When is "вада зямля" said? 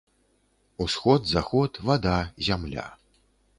1.85-2.87